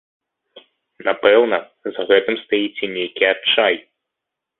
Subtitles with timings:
[1.09, 1.59] Напэўна,
[1.97, 3.73] за гэтым стаіць і нейкі адчай.